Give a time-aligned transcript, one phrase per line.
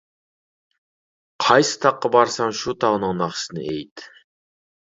[1.43, 4.09] قايسى تاغقا بارساڭ شۇ تاغنىڭ ناخشىسىنى ئېيت.